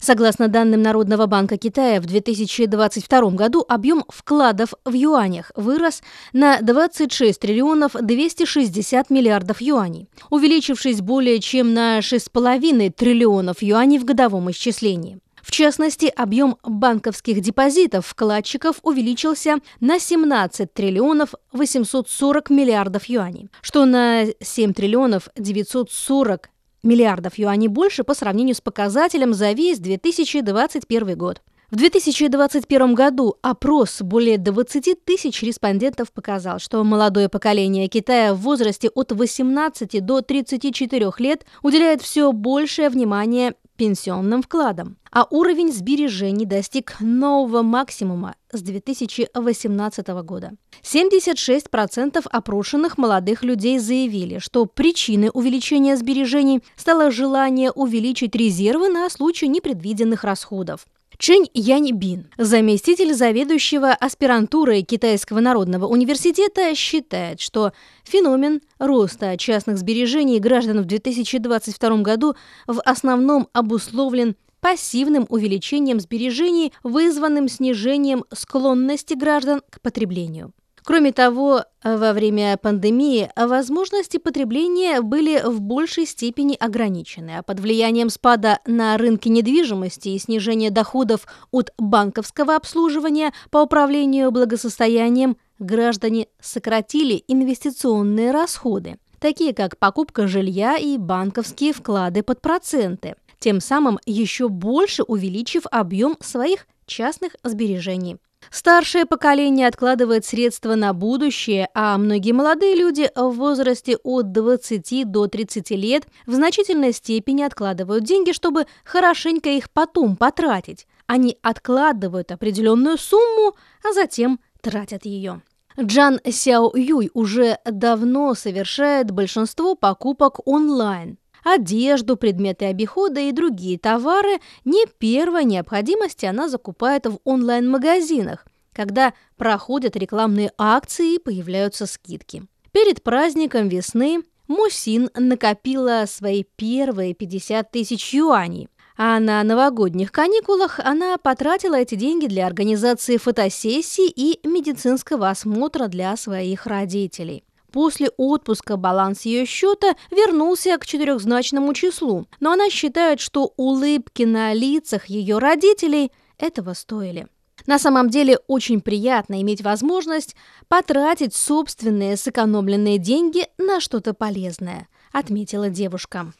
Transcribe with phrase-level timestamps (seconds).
[0.00, 7.38] Согласно данным Народного банка Китая, в 2022 году объем вкладов в юанях вырос на 26
[7.38, 15.18] триллионов 260 миллиардов юаней, увеличившись более чем на 6,5 триллионов юаней в годовом исчислении.
[15.42, 24.24] В частности, объем банковских депозитов вкладчиков увеличился на 17 триллионов 840 миллиардов юаней, что на
[24.40, 26.48] 7 триллионов 940
[26.82, 31.42] миллиардов юаней больше по сравнению с показателем за весь 2021 год.
[31.70, 38.88] В 2021 году опрос более 20 тысяч респондентов показал, что молодое поколение Китая в возрасте
[38.88, 46.96] от 18 до 34 лет уделяет все большее внимание пенсионным вкладам, а уровень сбережений достиг
[47.00, 50.52] нового максимума с 2018 года.
[50.82, 59.48] 76% опрошенных молодых людей заявили, что причиной увеличения сбережений стало желание увеличить резервы на случай
[59.48, 60.86] непредвиденных расходов.
[61.20, 70.80] Чэнь Яньбин, заместитель заведующего аспирантурой Китайского народного университета, считает, что феномен роста частных сбережений граждан
[70.80, 80.54] в 2022 году в основном обусловлен пассивным увеличением сбережений, вызванным снижением склонности граждан к потреблению.
[80.84, 88.10] Кроме того, во время пандемии возможности потребления были в большей степени ограничены, а под влиянием
[88.10, 97.22] спада на рынке недвижимости и снижения доходов от банковского обслуживания по управлению благосостоянием граждане сократили
[97.28, 105.02] инвестиционные расходы, такие как покупка жилья и банковские вклады под проценты, тем самым еще больше
[105.02, 108.18] увеличив объем своих частных сбережений.
[108.50, 115.28] Старшее поколение откладывает средства на будущее, а многие молодые люди в возрасте от 20 до
[115.28, 120.86] 30 лет в значительной степени откладывают деньги, чтобы хорошенько их потом потратить.
[121.06, 125.42] Они откладывают определенную сумму, а затем тратят ее.
[125.78, 131.18] Джан Сяо Юй уже давно совершает большинство покупок онлайн.
[131.44, 139.96] Одежду, предметы обихода и другие товары не первой необходимости она закупает в онлайн-магазинах, когда проходят
[139.96, 142.44] рекламные акции и появляются скидки.
[142.72, 151.16] Перед праздником весны Мусин накопила свои первые 50 тысяч юаней, а на новогодних каникулах она
[151.18, 157.44] потратила эти деньги для организации фотосессий и медицинского осмотра для своих родителей.
[157.72, 164.52] После отпуска баланс ее счета вернулся к четырехзначному числу, но она считает, что улыбки на
[164.52, 167.28] лицах ее родителей этого стоили.
[167.66, 170.34] На самом деле очень приятно иметь возможность
[170.68, 176.32] потратить собственные сэкономленные деньги на что-то полезное, отметила девушка.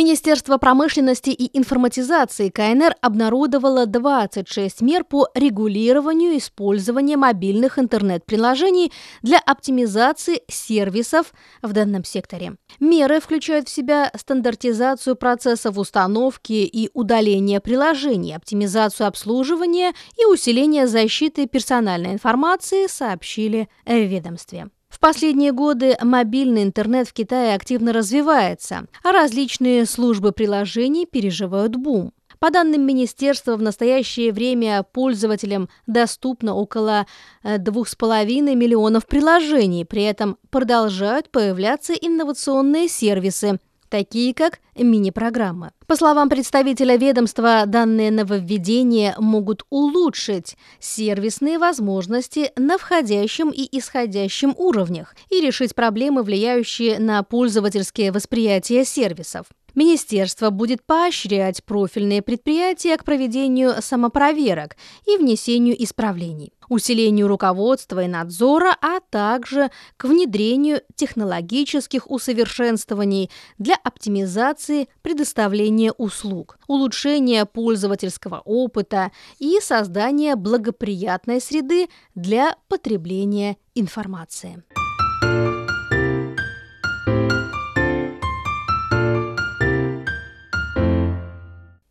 [0.00, 10.40] Министерство промышленности и информатизации КНР обнародовало 26 мер по регулированию использования мобильных интернет-приложений для оптимизации
[10.48, 12.56] сервисов в данном секторе.
[12.80, 21.46] Меры включают в себя стандартизацию процессов установки и удаления приложений, оптимизацию обслуживания и усиление защиты
[21.46, 24.70] персональной информации, сообщили в ведомстве.
[25.00, 32.12] Последние годы мобильный интернет в Китае активно развивается, а различные службы приложений переживают бум.
[32.38, 37.06] По данным министерства, в настоящее время пользователям доступно около
[37.44, 43.58] 2,5 э, миллионов приложений, при этом продолжают появляться инновационные сервисы,
[43.90, 45.72] такие как мини-программы.
[45.86, 55.14] По словам представителя ведомства, данные нововведения могут улучшить сервисные возможности на входящем и исходящем уровнях
[55.28, 59.46] и решить проблемы, влияющие на пользовательское восприятие сервисов.
[59.74, 64.76] Министерство будет поощрять профильные предприятия к проведению самопроверок
[65.06, 74.88] и внесению исправлений, усилению руководства и надзора, а также к внедрению технологических усовершенствований для оптимизации
[75.02, 84.62] предоставления услуг, улучшения пользовательского опыта и создания благоприятной среды для потребления информации.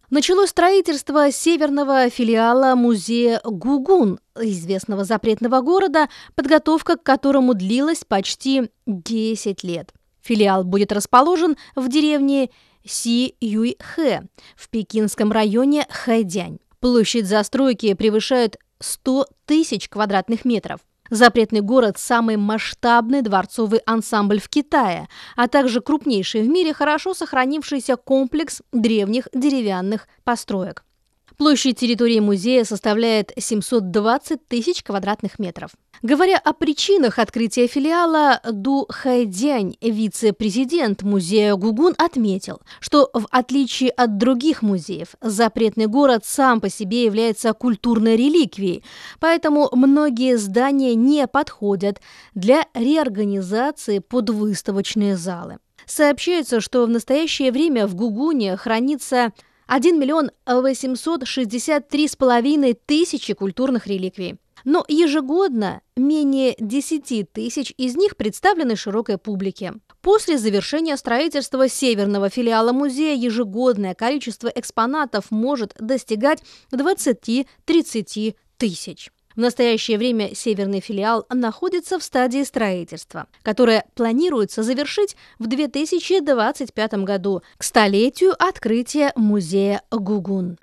[0.09, 9.63] Началось строительство северного филиала музея Гугун, известного запретного города, подготовка к которому длилась почти 10
[9.63, 9.93] лет.
[10.23, 12.49] Филиал будет расположен в деревне
[12.83, 14.23] Си-Юй-Хэ
[14.55, 16.57] в пекинском районе Хайдянь.
[16.79, 20.79] Площадь застройки превышает 100 тысяч квадратных метров.
[21.09, 27.95] Запретный город– самый масштабный дворцовый ансамбль в Китае, а также крупнейший в мире хорошо сохранившийся
[27.95, 30.83] комплекс древних деревянных построек.
[31.37, 35.71] Площадь территории музея составляет 720 тысяч квадратных метров.
[36.01, 44.17] Говоря о причинах открытия филиала, Ду Хайдянь, вице-президент музея Гугун, отметил, что в отличие от
[44.17, 48.83] других музеев, запретный город сам по себе является культурной реликвией,
[49.19, 52.01] поэтому многие здания не подходят
[52.33, 55.57] для реорганизации под выставочные залы.
[55.85, 59.33] Сообщается, что в настоящее время в Гугуне хранится
[59.69, 64.39] 1 миллион 863 с половиной тысячи культурных реликвий.
[64.65, 69.75] Но ежегодно менее 10 тысяч из них представлены широкой публике.
[70.01, 76.41] После завершения строительства северного филиала музея ежегодное количество экспонатов может достигать
[76.73, 79.11] 20-30 тысяч.
[79.35, 87.43] В настоящее время северный филиал находится в стадии строительства, которое планируется завершить в 2025 году
[87.57, 90.57] к столетию открытия музея Гугун.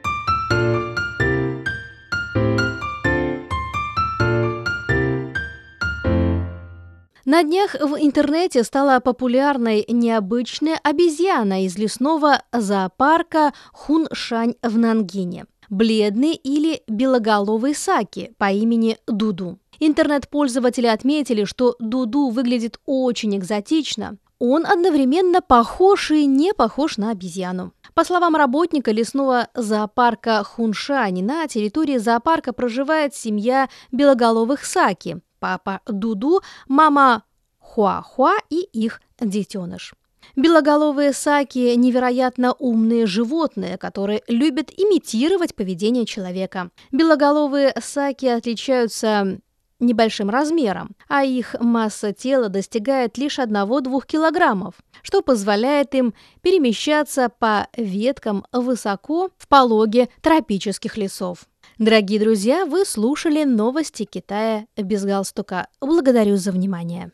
[7.25, 16.35] На днях в интернете стала популярной необычная обезьяна из лесного зоопарка Хуншань в Нангине бледный
[16.35, 19.59] или белоголовый саки по имени Дуду.
[19.79, 24.17] Интернет-пользователи отметили, что Дуду выглядит очень экзотично.
[24.39, 27.73] Он одновременно похож и не похож на обезьяну.
[27.95, 35.19] По словам работника лесного зоопарка Хуншани, на территории зоопарка проживает семья белоголовых саки.
[35.39, 37.23] Папа Дуду, мама
[37.59, 39.95] Хуахуа и их детеныш.
[40.35, 46.71] Белоголовые саки– невероятно умные животные, которые любят имитировать поведение человека.
[46.91, 49.39] Белоголовые саки отличаются
[49.79, 57.69] небольшим размером, а их масса тела достигает лишь 1-2 килограммов, что позволяет им перемещаться по
[57.77, 61.47] веткам высоко в пологе тропических лесов.
[61.79, 65.69] Дорогие друзья, вы слушали новости Китая без галстука.
[65.81, 67.13] Благодарю за внимание.